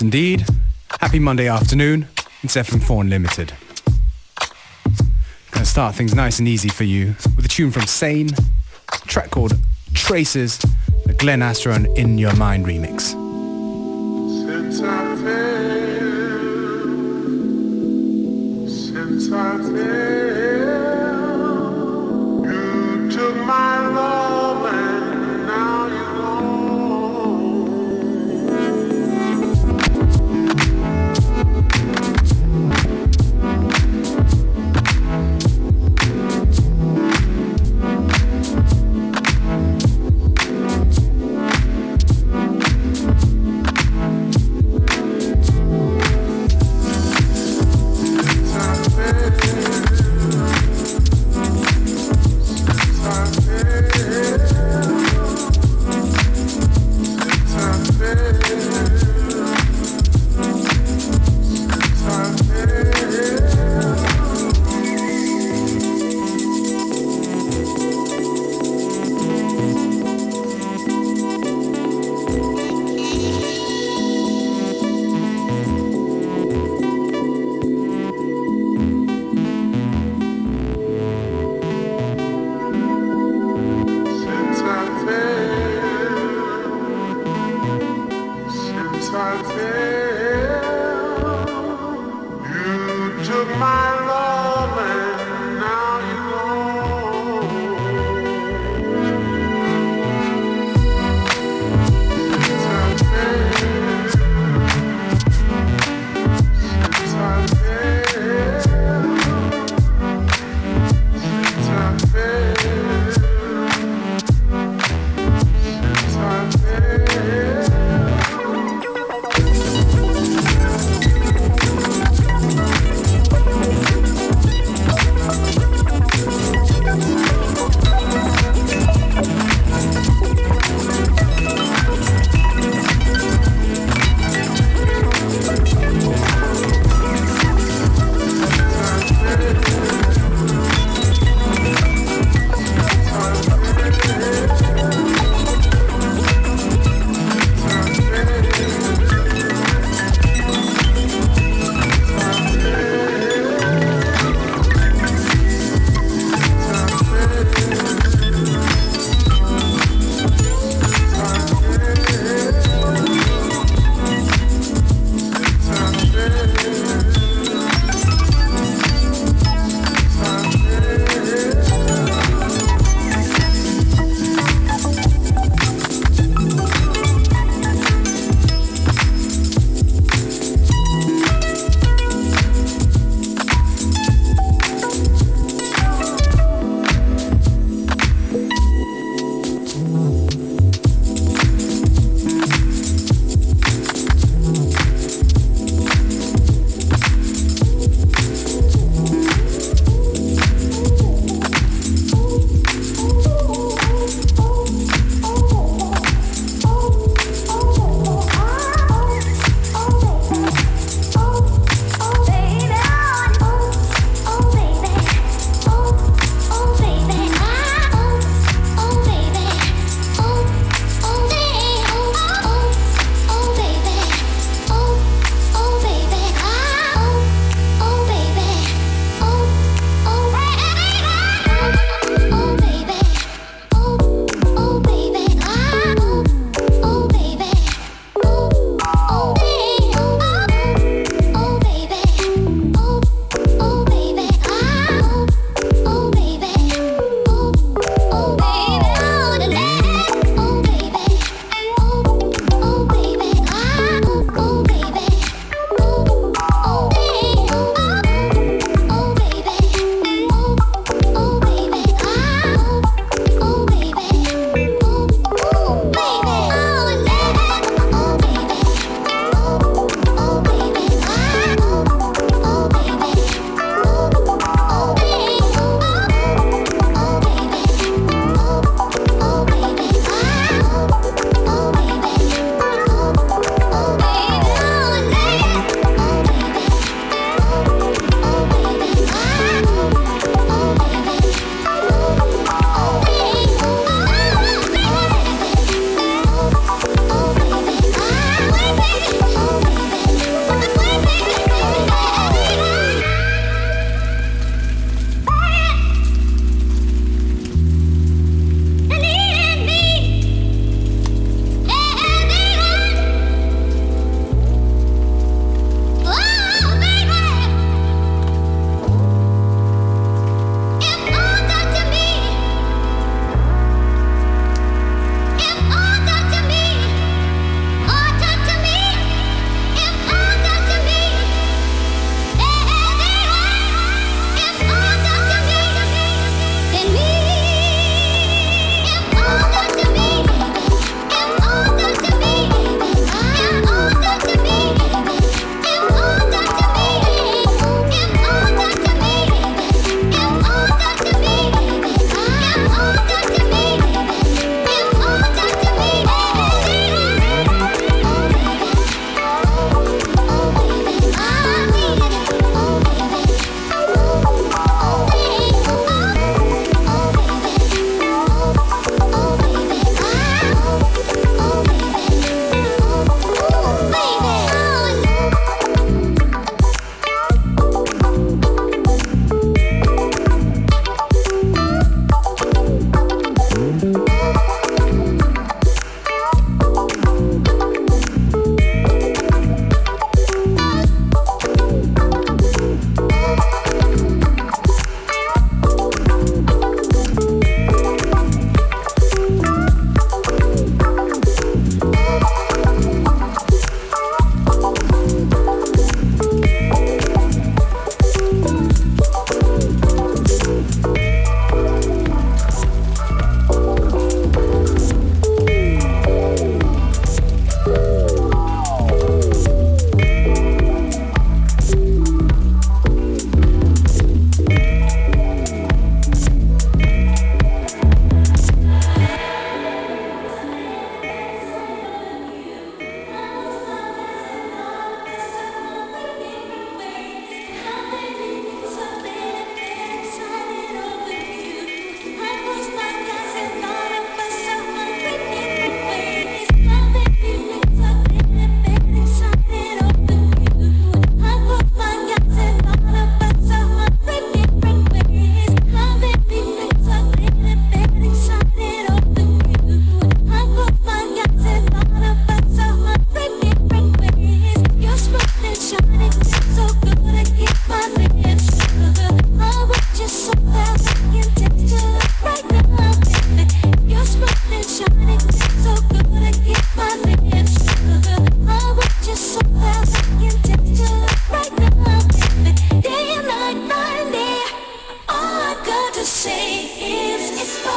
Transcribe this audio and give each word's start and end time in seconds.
Indeed. 0.00 0.46
Happy 1.00 1.18
Monday 1.18 1.48
afternoon. 1.48 2.08
It's 2.42 2.56
FM4 2.56 3.02
Unlimited. 3.02 3.52
Gonna 5.50 5.66
start 5.66 5.94
things 5.94 6.14
nice 6.14 6.38
and 6.38 6.48
easy 6.48 6.68
for 6.68 6.84
you 6.84 7.14
with 7.36 7.44
a 7.44 7.48
tune 7.48 7.70
from 7.70 7.86
Sane, 7.86 8.30
track 9.06 9.30
called 9.30 9.52
Traces, 9.92 10.58
the 11.04 11.14
Glenn 11.18 11.42
Astro 11.42 11.72
and 11.74 11.86
In 11.98 12.18
Your 12.18 12.34
Mind 12.36 12.66
remix. 12.66 13.19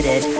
Limited. 0.00 0.37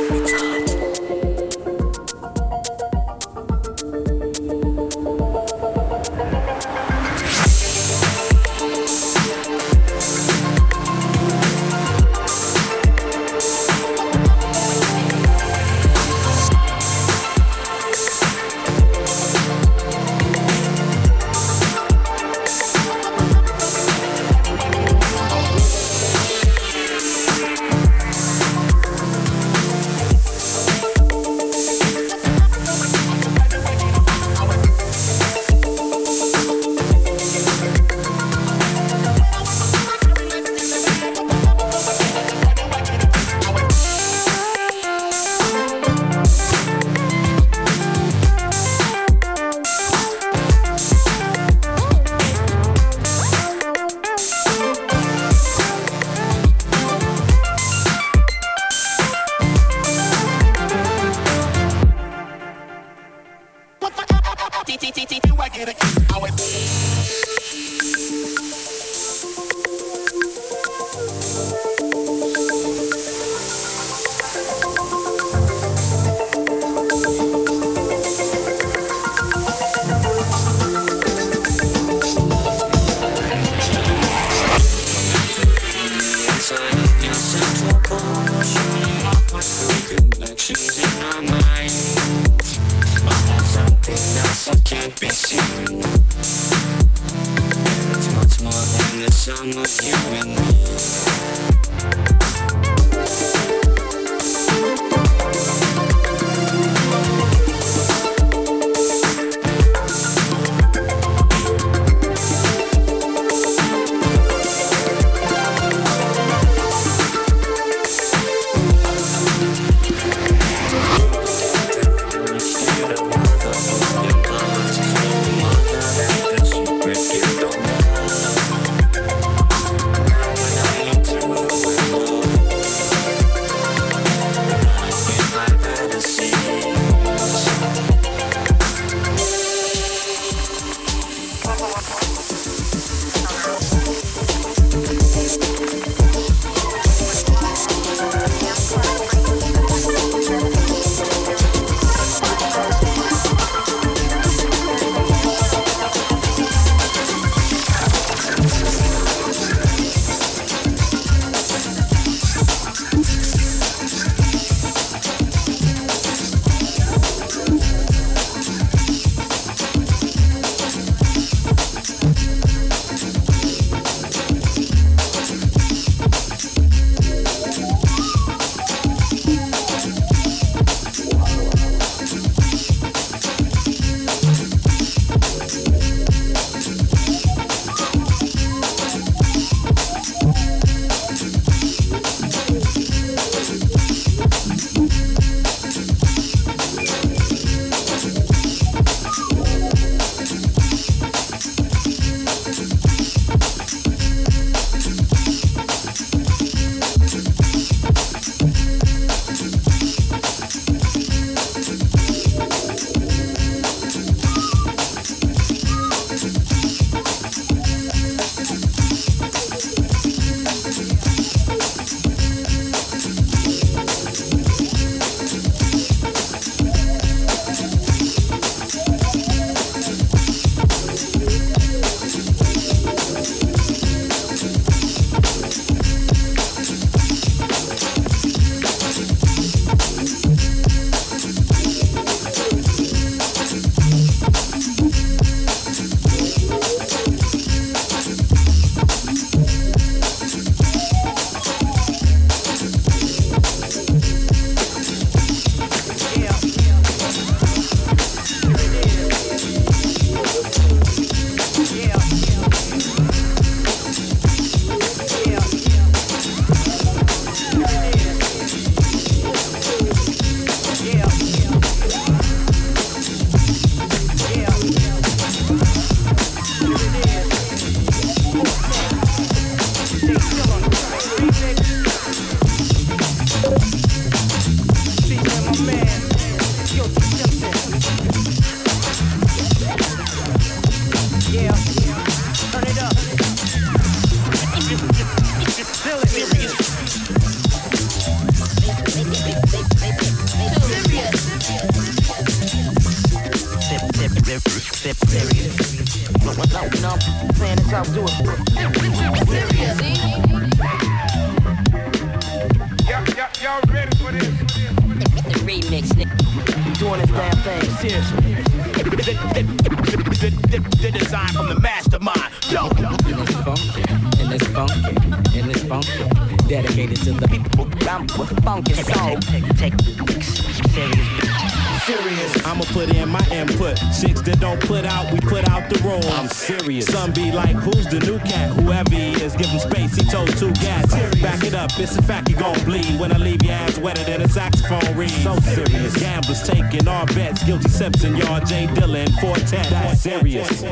a 341.98 342.02
fact 342.02 342.28
you 342.28 342.36
gon' 342.36 342.58
bleed 342.64 342.98
when 343.00 343.12
I 343.12 343.16
leave 343.16 343.42
your 343.42 343.52
ass 343.52 343.78
wetter 343.78 344.02
than 344.04 344.22
a 344.22 344.28
saxophone 344.28 344.96
reed. 344.96 345.10
So 345.10 345.36
serious. 345.40 345.96
Gamblers 345.96 346.42
taking 346.42 346.88
all 346.88 347.06
bets. 347.06 347.42
Guilty 347.44 347.68
Simpson, 347.68 348.16
y'all 348.16 348.40
J. 348.40 348.66
Dilla, 348.68 349.08
Fortet. 349.20 349.68
That's 349.70 350.00
serious. 350.00 350.62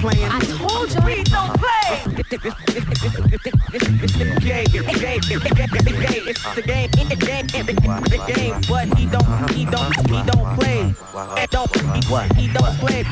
playing. 0.00 0.24
I 0.24 0.40
told 0.40 0.92
you. 0.92 1.00
We 1.04 1.22
don't 1.24 1.54
play. 1.58 2.02
It's 2.18 2.28
the 2.28 2.36
game, 4.40 4.66
it's 4.72 4.86
the 4.86 6.62
game, 6.62 7.46
the 7.46 8.20
game, 8.32 8.60
but 8.68 8.98
he 8.98 9.06
don't, 9.06 9.50
he 9.50 9.64
don't, 9.64 9.94
he 10.08 10.22
don't 10.22 10.56
play. 10.56 10.94
Don't, 11.50 11.74
he, 11.94 12.48
don't 12.48 12.76
play. 12.78 13.02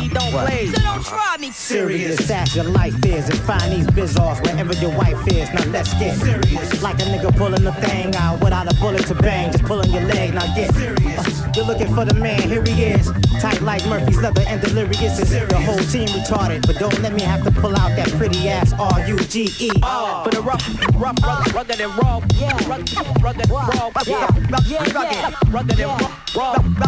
He, 0.00 0.08
don't 0.08 0.30
play. 0.32 0.66
So 0.66 0.82
don't 0.82 1.04
try 1.04 1.36
me. 1.38 1.50
Serious. 1.50 2.26
Sash 2.26 2.56
your 2.56 2.64
life 2.64 3.04
is 3.04 3.28
and 3.28 3.38
find 3.40 3.72
these 3.72 3.86
biz 3.90 4.16
offs 4.18 4.40
wherever 4.40 4.72
your 4.74 4.96
wife 4.96 5.26
is. 5.28 5.52
Now 5.52 5.64
let's 5.66 5.92
get 5.94 6.16
serious. 6.16 6.82
Like 6.82 6.96
a 6.96 7.04
nigga 7.04 7.36
pulling 7.36 7.66
a 7.66 7.72
thing 7.74 8.14
out 8.16 8.42
without 8.42 8.72
a 8.72 8.74
bullet 8.80 9.06
to 9.06 9.14
bang, 9.14 9.52
just 9.52 9.64
pulling 9.64 9.90
your 9.90 10.02
leg. 10.02 10.34
Now 10.34 10.54
get 10.54 10.74
serious. 10.74 11.35
Uh, 11.56 11.60
you're 11.60 11.66
looking 11.66 11.94
for 11.94 12.04
the 12.04 12.14
man, 12.14 12.48
here 12.48 12.62
he 12.64 12.84
is. 12.84 13.10
Tight 13.40 13.60
like 13.62 13.84
Murphy's 13.86 14.18
leather 14.18 14.42
and 14.46 14.60
delirious. 14.60 15.18
Is 15.18 15.30
the 15.30 15.58
whole 15.58 15.78
team 15.78 16.08
retarded, 16.08 16.66
but 16.66 16.78
don't 16.78 16.98
let 17.00 17.12
me 17.12 17.22
have 17.22 17.42
to 17.44 17.50
pull 17.50 17.76
out 17.76 17.96
that 17.96 18.08
pretty 18.12 18.48
ass 18.48 18.72
R 18.78 19.06
U 19.08 19.16
G 19.18 19.48
E. 19.58 19.70
For 19.70 20.30
the 20.30 20.42
rough, 20.44 20.66
rough, 20.94 21.16
rough, 21.22 21.54
rugged 21.54 21.80
and 21.80 21.96
raw, 21.98 22.20
yeah, 22.34 22.68
rugged, 22.68 22.92
rugged, 23.22 23.50
raw, 23.50 23.90
yeah, 24.06 24.26
rugged, 24.50 24.94
rugged, 24.94 25.52
rugged 25.52 25.80
and 25.80 26.00
raw, 26.34 26.58
rugged, 26.58 26.84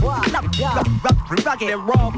rugged 1.47 1.71
and 1.71 1.89
raw. 1.89 2.11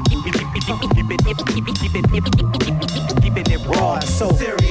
Keeping 3.21 3.51
it 3.51 3.65
raw. 3.67 3.99
So 3.99 4.29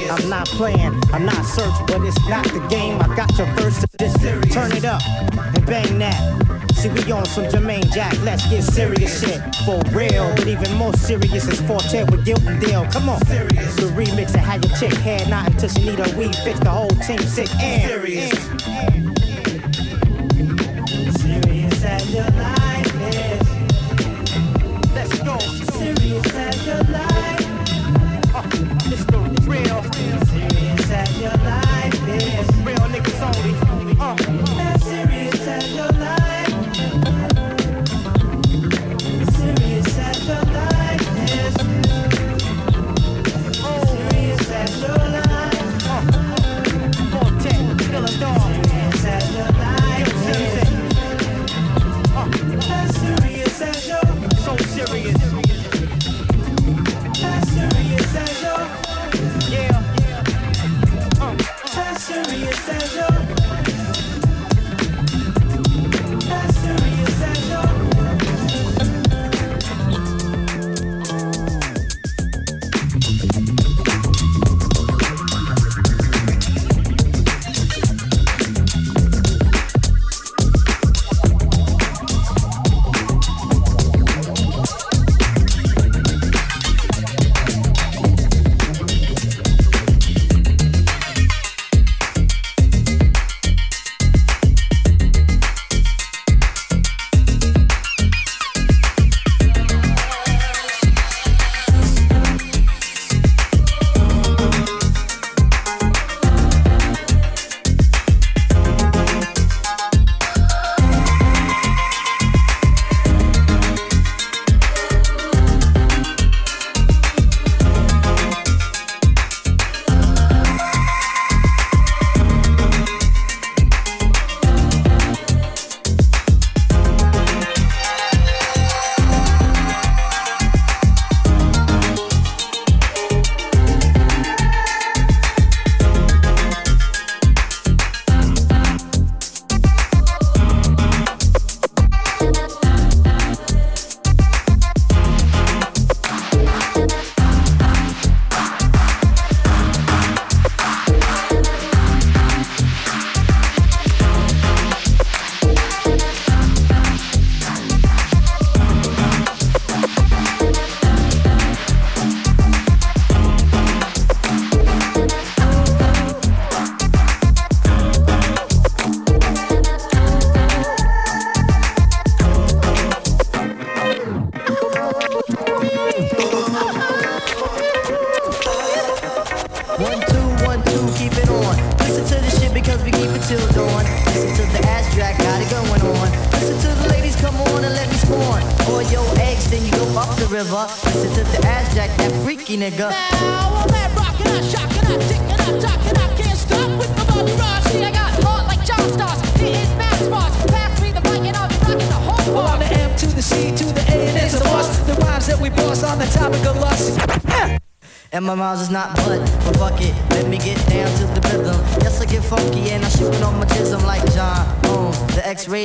I'm 0.09 0.29
not 0.29 0.47
playing, 0.47 0.93
I'm 1.13 1.25
not 1.25 1.45
searching, 1.45 1.85
but 1.87 2.01
it's 2.01 2.27
not 2.27 2.45
the 2.45 2.65
game. 2.69 3.01
I 3.01 3.15
got 3.15 3.35
your 3.37 3.47
verse 3.55 3.79
to 3.81 3.87
this. 3.97 4.13
Turn 4.53 4.71
it 4.71 4.85
up 4.85 5.01
and 5.55 5.65
bang 5.65 5.97
that. 5.99 6.50
See, 6.81 6.89
we 6.89 7.11
on 7.11 7.25
some 7.25 7.45
Jermaine 7.45 7.93
Jack, 7.93 8.19
let's 8.23 8.49
get 8.49 8.63
serious 8.63 9.21
shit. 9.21 9.39
For 9.65 9.79
real, 9.95 10.33
but 10.35 10.47
even 10.47 10.73
more 10.77 10.91
serious 10.93 11.47
is 11.47 11.61
Forte 11.61 12.05
with 12.05 12.25
Guilt 12.25 12.41
and 12.41 12.59
Dale. 12.59 12.87
Come 12.87 13.07
on. 13.07 13.23
Serious. 13.27 13.75
The 13.75 13.83
remix 13.93 14.33
of 14.33 14.39
how 14.39 14.55
your 14.55 14.75
chick 14.77 14.93
head 14.93 15.29
not 15.29 15.47
until 15.51 15.69
she 15.69 15.85
need 15.85 15.99
a 15.99 16.17
weed 16.17 16.35
fix. 16.37 16.59
The 16.59 16.71
whole 16.71 16.89
team 16.89 17.19
sick 17.19 17.53
and 17.53 17.87
serious. 17.87 18.31
Serious 21.21 21.83
as 21.83 22.15
your 22.15 22.25
life 22.31 22.60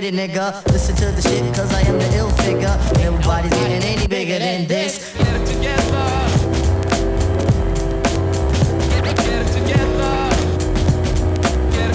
the 0.00 0.12
nigga. 0.12 0.64
Listen 0.72 0.94
to 0.96 1.06
the 1.06 1.22
shit 1.22 1.42
cause 1.54 1.72
I 1.72 1.80
am 1.82 1.98
the 1.98 2.16
ill 2.16 2.30
figure. 2.30 2.78
Nobody's 3.02 3.50
getting 3.50 3.82
any 3.82 4.06
bigger 4.06 4.38
than 4.38 4.66
this. 4.66 5.14
Get 5.16 5.40
it 5.40 5.46
together. 5.46 6.04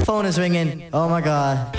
Phone 0.05 0.25
is 0.25 0.39
ringing, 0.39 0.89
oh 0.93 1.07
my 1.07 1.21
god. 1.21 1.75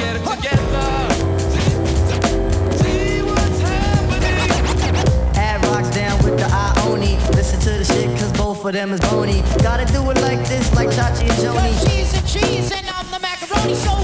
Add 5.37 5.64
rocks 5.64 5.90
down 5.90 6.22
with 6.22 6.38
the 6.38 6.46
Ioni. 6.46 7.18
Listen 7.35 7.58
to 7.61 7.70
the 7.70 7.85
shit 7.85 8.08
cause 8.18 8.32
both 8.32 8.64
of 8.64 8.72
them 8.72 8.92
is 8.92 9.00
bony. 9.00 9.42
Gotta 9.62 9.85
do 9.92 10.08
it 10.11 10.20
like 10.20 10.46
this, 10.48 10.72
like 10.74 10.88
Chachi 10.90 11.28
and 11.28 11.40
Joanie. 11.42 11.72
she's 11.88 12.14
and 12.14 12.26
cheese 12.26 12.70
and 12.72 12.87
I'm 12.88 13.11
the 13.11 13.18
macaroni, 13.18 13.74
so 13.74 14.01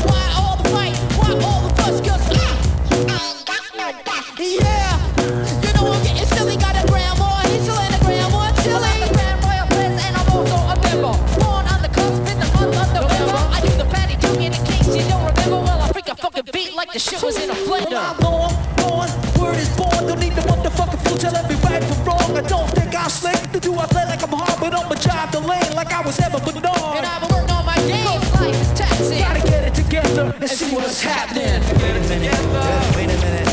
what's 30.89 31.03
happening. 31.03 31.45
Wait 31.83 31.97
a 31.97 32.09
minute. 32.09 32.33
Wait 32.97 33.11
a 33.11 33.19
minute. 33.21 33.49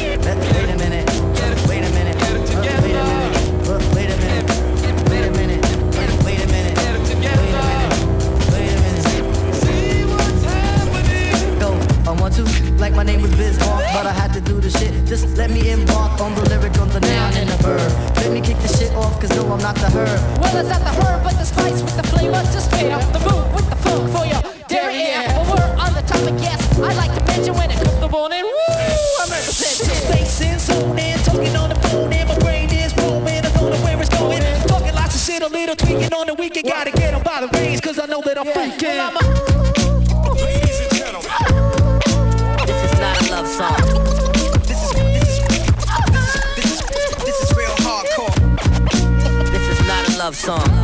Like 12.77 12.93
my 12.93 13.03
name 13.03 13.21
was 13.21 13.35
Biz 13.35 13.57
Mark, 13.59 13.83
but 13.93 14.05
I 14.05 14.11
had 14.11 14.31
to 14.33 14.41
do 14.41 14.61
the 14.61 14.69
shit. 14.69 14.93
Just 15.07 15.35
let 15.37 15.49
me 15.49 15.71
embark 15.71 16.21
on 16.21 16.35
the 16.35 16.47
lyric 16.49 16.77
on 16.77 16.87
the 16.89 16.99
noun 16.99 17.33
and 17.33 17.49
the 17.49 17.57
verb. 17.63 17.91
Let 18.17 18.31
me 18.31 18.41
kick 18.41 18.57
the 18.57 18.67
shit 18.67 18.93
off, 18.93 19.19
cause 19.19 19.31
no, 19.31 19.51
I'm 19.51 19.59
not 19.59 19.75
the 19.75 19.89
herb. 19.89 20.39
Well, 20.39 20.55
it's 20.57 20.69
not 20.69 20.81
the 20.81 20.93
herb, 21.01 21.23
but 21.23 21.33
the 21.33 21.45
spice 21.45 21.81
with 21.81 21.97
the 21.97 22.03
flavor. 22.03 22.43
Just 22.53 22.71
made 22.73 22.91
up 22.91 23.01
the 23.11 23.19
mood. 23.19 23.44
song. 50.45 50.74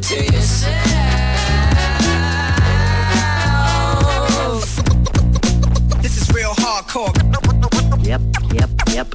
it 0.00 0.04
to 0.04 0.24
yourself. 0.24 0.72
This 6.02 6.16
is 6.16 6.32
real 6.34 6.52
hardcore. 6.54 7.14
Yep, 8.04 8.20
yep, 8.54 8.70
yep. 8.88 9.06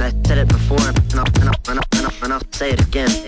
I 0.00 0.10
said 0.26 0.38
it 0.38 0.48
before, 0.48 0.80
and 0.80 0.98
I'll, 1.14 1.26
and 1.40 1.48
I'll, 1.48 1.54
and 1.68 1.78
I'll, 1.78 2.24
and 2.24 2.32
I'll 2.32 2.42
say 2.52 2.70
it 2.70 2.80
again. 2.80 3.21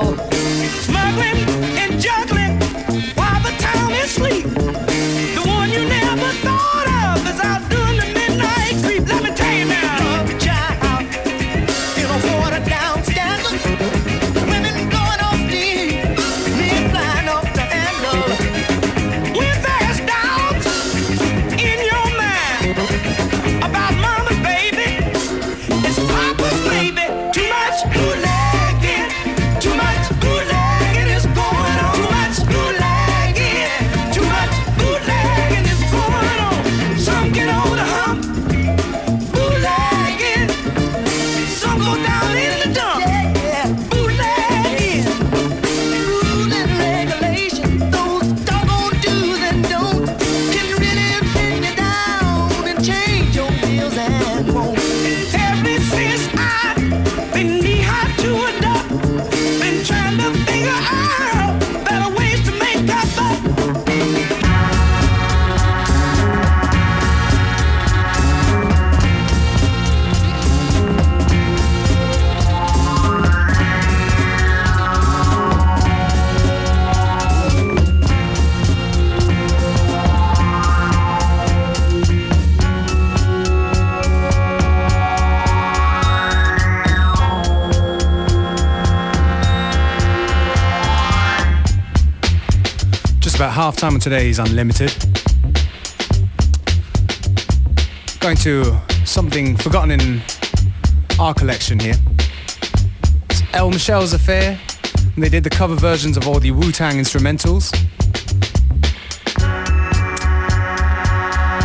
people 0.00 0.18
smuggling. 0.82 1.55
about 93.36 93.52
half 93.52 93.76
time 93.76 93.92
on 93.92 94.00
today's 94.00 94.38
Unlimited. 94.38 94.90
Going 98.18 98.36
to 98.38 98.80
something 99.04 99.58
forgotten 99.58 99.90
in 99.90 100.22
our 101.20 101.34
collection 101.34 101.78
here. 101.78 101.96
It's 103.28 103.42
El 103.52 103.70
Michels 103.70 104.14
Affair, 104.14 104.58
and 105.14 105.22
they 105.22 105.28
did 105.28 105.44
the 105.44 105.50
cover 105.50 105.74
versions 105.74 106.16
of 106.16 106.26
all 106.26 106.40
the 106.40 106.50
Wu 106.50 106.72
Tang 106.72 106.96
instrumentals. 106.96 107.74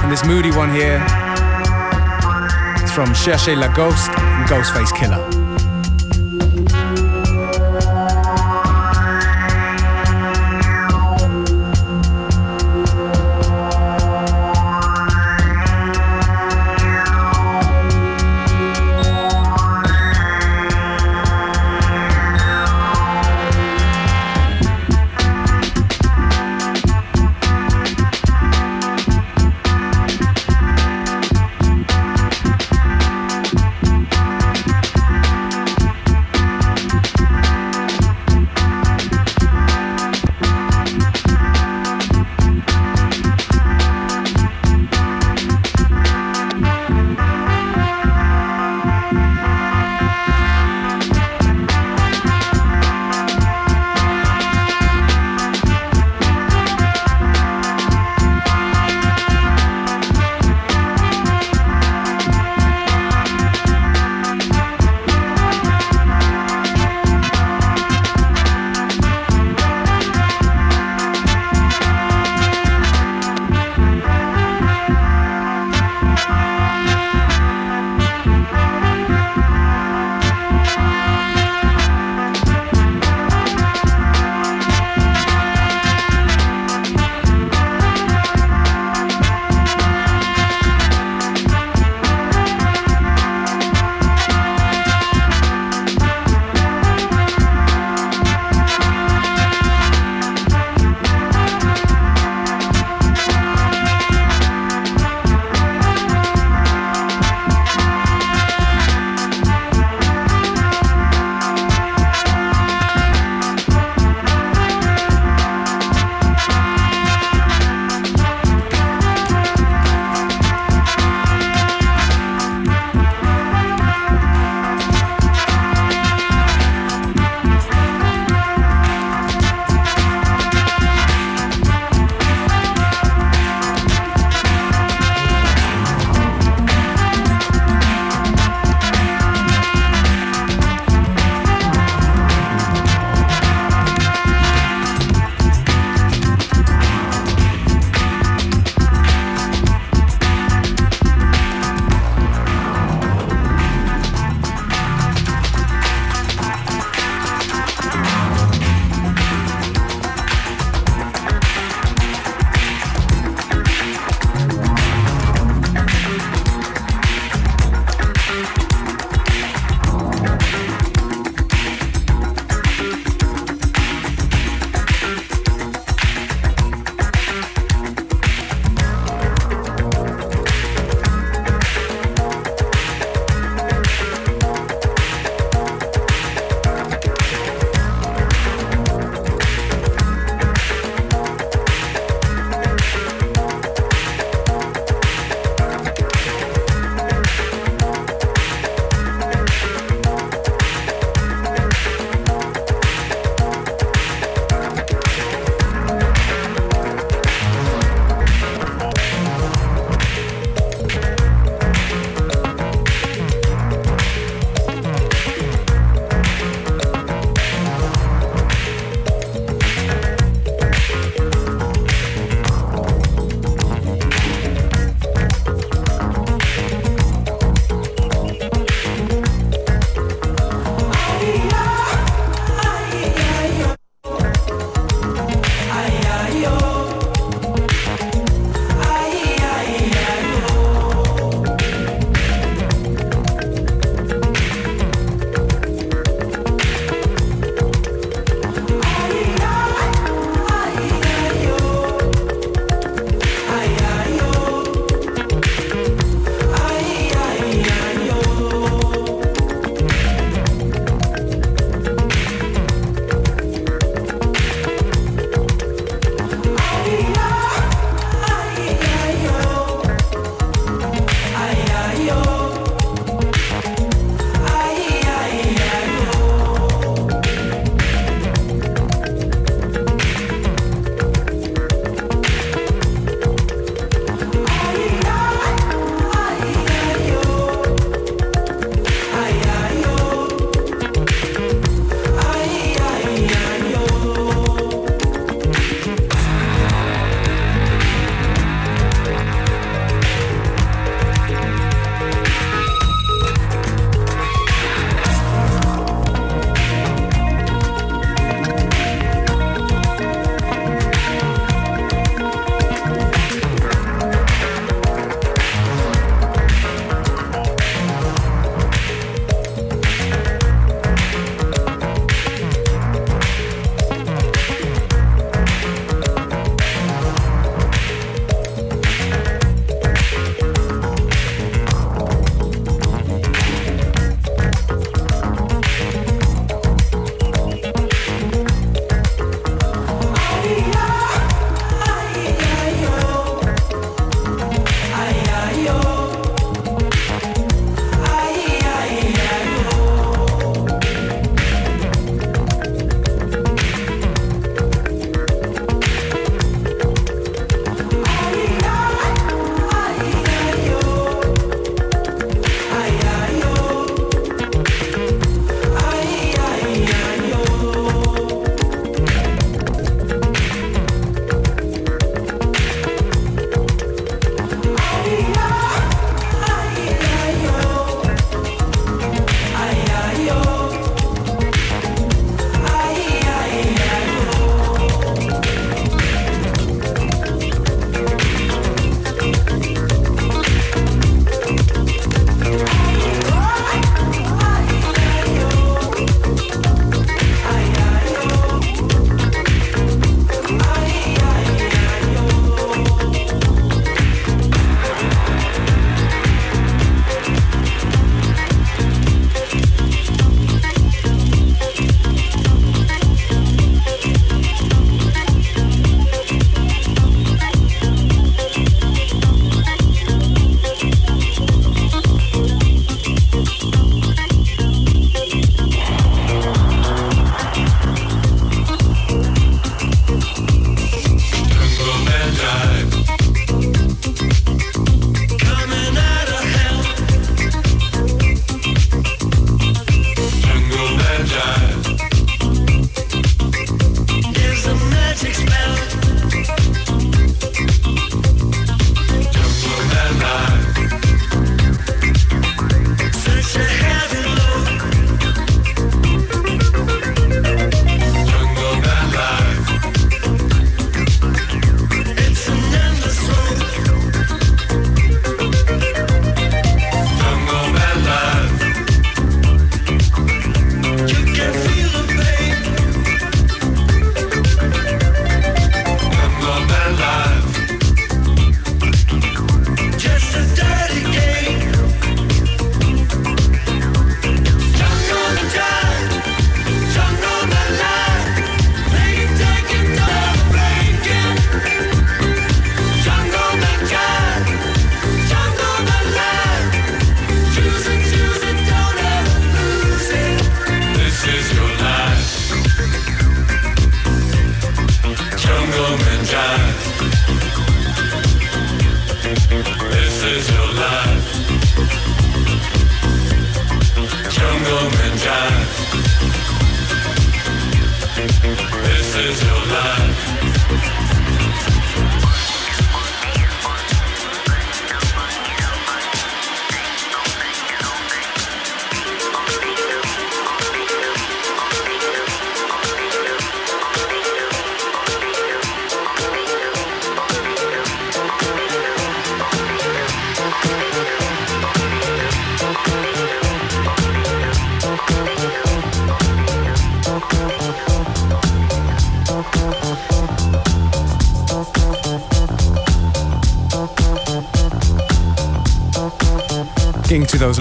And 0.03 0.11
this 0.11 0.25
moody 0.25 0.51
one 0.51 0.73
here 0.73 0.97
is 2.83 2.91
from 2.91 3.13
Cherchez 3.13 3.55
LaGhost 3.55 4.09
and 4.17 4.49
Ghostface 4.49 4.91
Killah. 4.91 5.40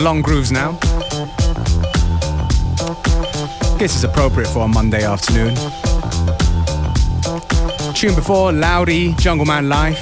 Long 0.01 0.23
grooves 0.23 0.51
now. 0.51 0.73
Guess 3.79 3.95
it's 3.95 4.05
appropriate 4.05 4.49
for 4.49 4.65
a 4.65 4.69
Monday 4.69 5.05
afternoon. 5.05 5.55
Tune 7.95 8.15
before, 8.15 8.53
Loudy, 8.53 9.15
Jungle 9.15 9.47
Man 9.47 9.69
Life. 9.69 10.01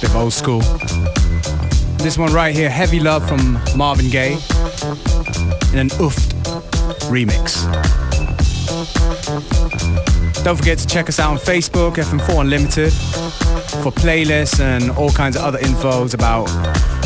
Bit 0.00 0.10
of 0.10 0.16
old 0.16 0.32
school. 0.32 0.60
This 1.98 2.16
one 2.16 2.32
right 2.32 2.54
here, 2.54 2.70
Heavy 2.70 3.00
Love 3.00 3.28
from 3.28 3.58
Marvin 3.76 4.08
Gaye. 4.08 4.38
In 5.72 5.78
an 5.78 5.90
oofed 5.98 6.32
remix. 7.10 7.64
Don't 10.44 10.56
forget 10.56 10.78
to 10.78 10.86
check 10.86 11.08
us 11.08 11.18
out 11.18 11.32
on 11.32 11.38
Facebook, 11.38 11.96
FM4 11.96 12.40
Unlimited, 12.40 12.92
for 13.82 13.92
playlists 13.92 14.60
and 14.60 14.90
all 14.92 15.10
kinds 15.10 15.36
of 15.36 15.42
other 15.42 15.58
infos 15.58 16.14
about 16.14 16.48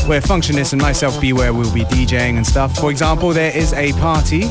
where 0.06 0.20
Functionist 0.20 0.72
and 0.72 0.82
myself 0.82 1.20
Beware 1.20 1.52
will 1.52 1.72
be 1.72 1.84
DJing 1.84 2.36
and 2.36 2.46
stuff. 2.46 2.76
For 2.78 2.90
example, 2.90 3.30
there 3.30 3.56
is 3.56 3.72
a 3.74 3.92
party 3.94 4.42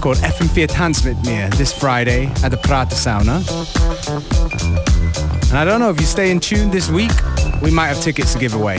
called 0.00 0.18
FM4 0.18 0.68
Tanz 0.68 1.04
mit 1.04 1.16
mir 1.24 1.48
this 1.50 1.72
Friday 1.72 2.26
at 2.42 2.50
the 2.50 2.56
Prater 2.56 2.94
Sauna. 2.94 3.42
And 5.48 5.58
I 5.58 5.64
don't 5.64 5.80
know 5.80 5.90
if 5.90 6.00
you 6.00 6.06
stay 6.06 6.30
in 6.30 6.40
tune 6.40 6.70
this 6.70 6.88
week, 6.90 7.12
we 7.62 7.70
might 7.70 7.88
have 7.88 8.00
tickets 8.00 8.32
to 8.34 8.38
give 8.38 8.54
away. 8.54 8.76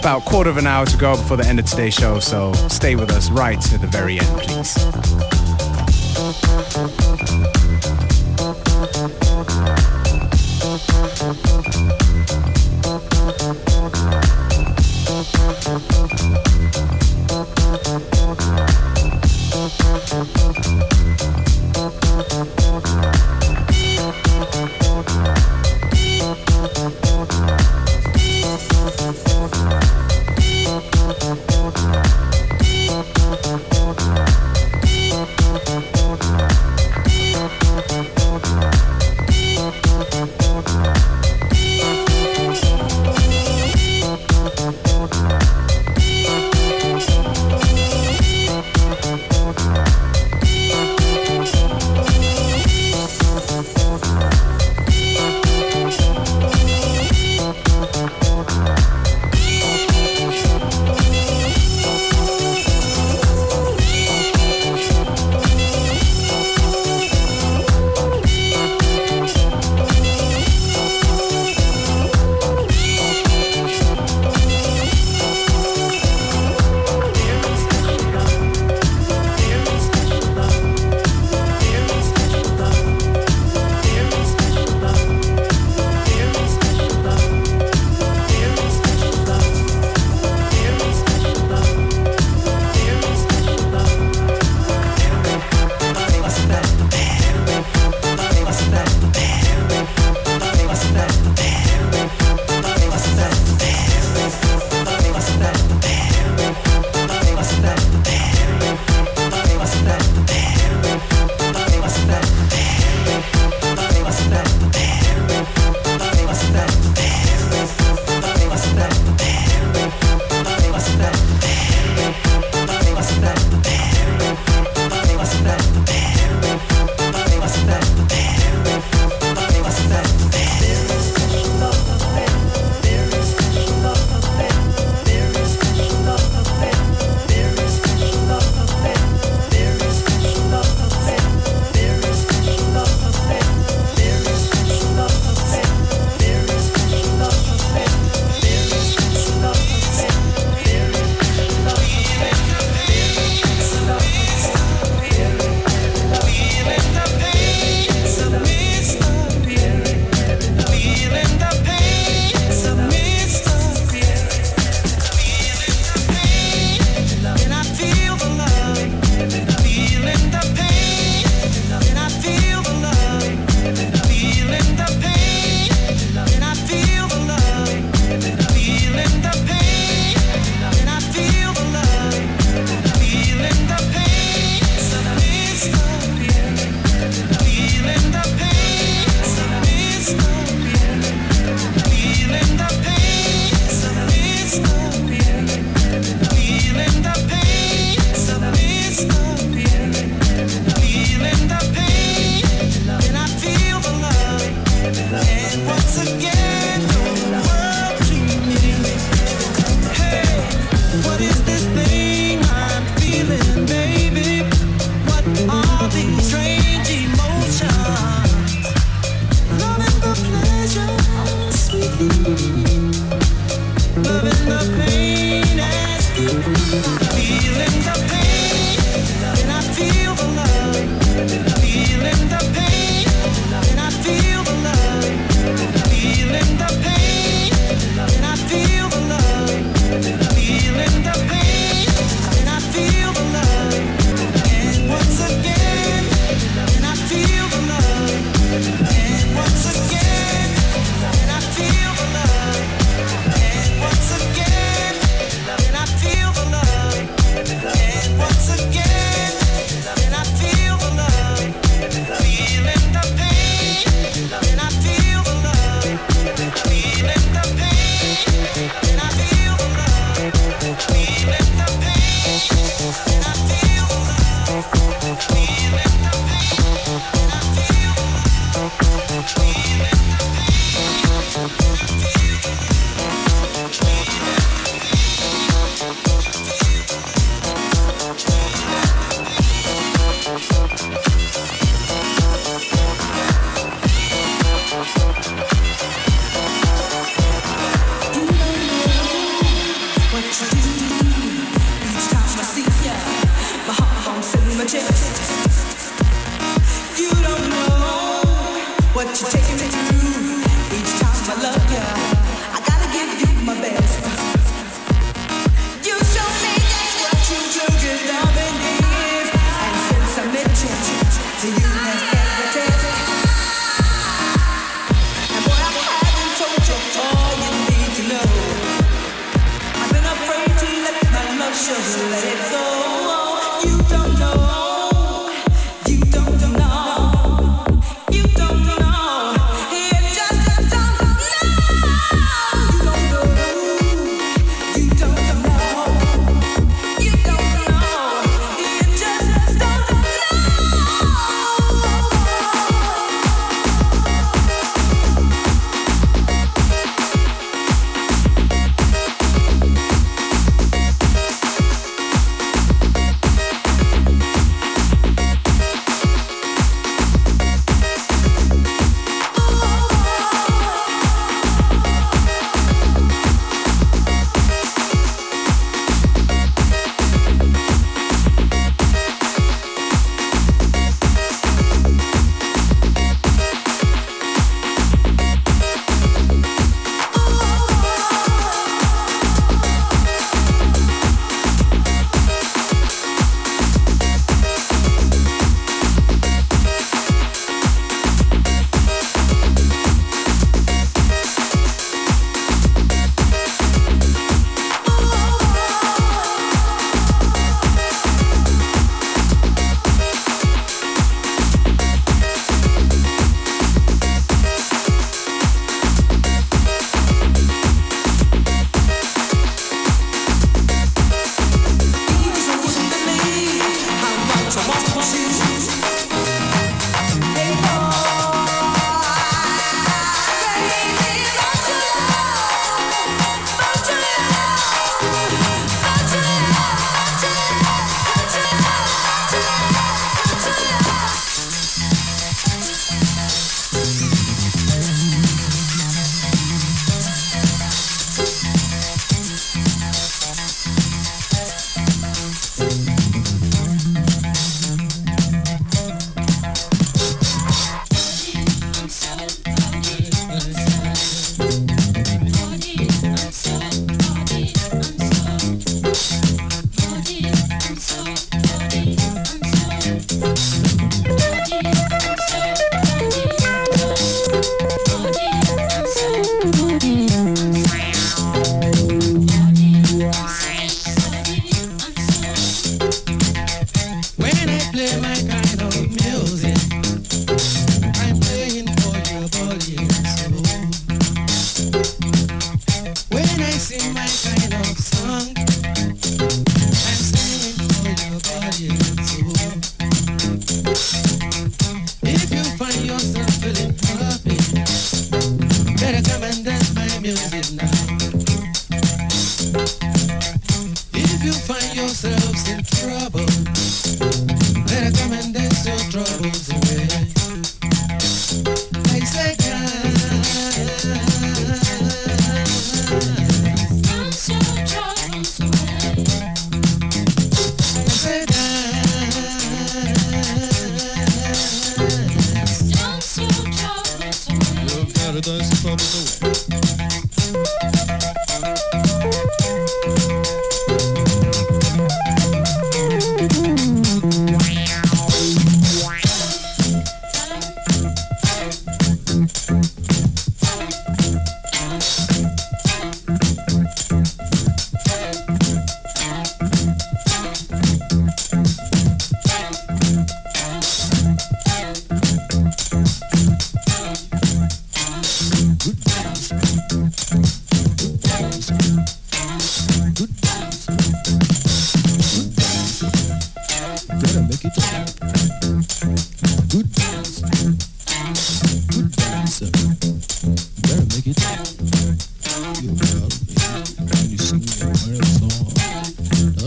About 0.00 0.22
a 0.22 0.24
quarter 0.28 0.50
of 0.50 0.56
an 0.56 0.66
hour 0.66 0.84
to 0.84 0.96
go 0.96 1.16
before 1.16 1.36
the 1.36 1.46
end 1.46 1.58
of 1.58 1.66
today's 1.66 1.94
show, 1.94 2.18
so 2.18 2.52
stay 2.68 2.96
with 2.96 3.10
us 3.12 3.30
right 3.30 3.60
to 3.60 3.78
the 3.78 3.86
very 3.86 4.18
end, 4.18 4.38
please. 4.40 5.31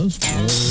Jones. 0.08 0.65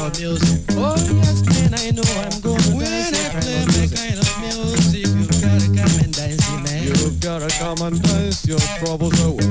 Oh 0.00 0.12
yes, 0.14 1.42
man, 1.42 1.74
I 1.74 1.90
know 1.90 2.06
I'm 2.22 2.40
gonna 2.40 2.62
when 2.76 2.86
I 2.86 3.10
play 3.42 3.66
my 3.66 3.86
kind 3.90 4.14
of 4.14 4.30
music. 4.38 5.06
You 5.10 5.26
gotta 5.42 5.66
come 5.74 5.94
and 5.98 6.14
dance, 6.14 6.46
man. 6.62 6.86
You 6.86 7.10
gotta 7.18 7.50
come 7.58 7.82
and 7.82 8.00
dance 8.00 8.46
your 8.46 8.60
troubles 8.78 9.18
away. 9.24 9.42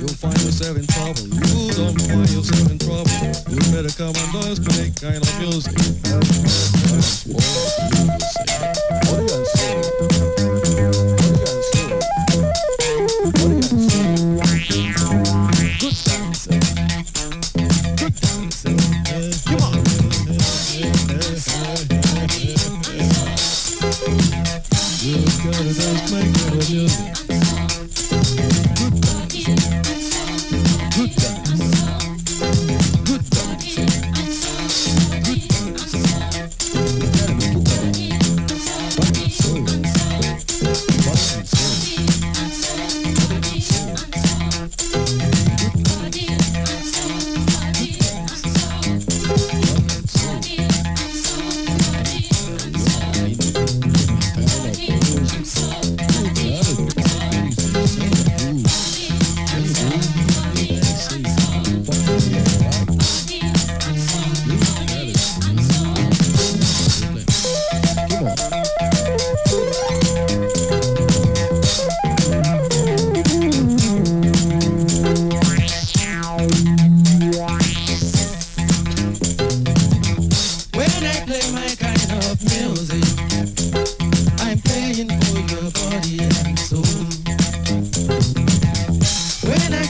You 0.00 0.08
find 0.10 0.40
yourself 0.42 0.76
in 0.76 0.86
trouble. 0.88 1.22
You 1.22 1.72
don't 1.72 2.00
find 2.02 2.28
yourself 2.30 2.68
in 2.68 2.78
trouble. 2.80 3.14
You 3.48 3.62
better 3.70 3.94
come 3.94 4.16
and 4.16 4.32
dance, 4.42 4.58
play 4.58 4.90
kind 4.98 5.22
of 5.22 5.38
music. 5.38 5.78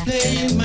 playing 0.05 0.59
my 0.59 0.64